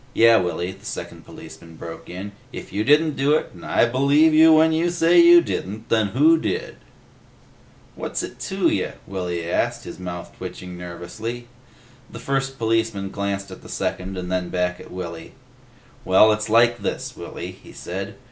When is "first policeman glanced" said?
12.17-13.51